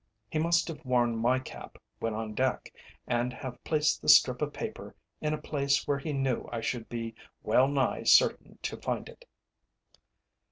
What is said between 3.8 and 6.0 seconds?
the strip of paper in a place where